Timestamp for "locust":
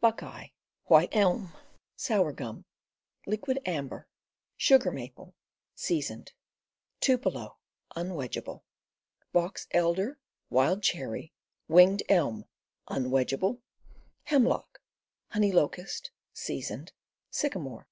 15.52-16.12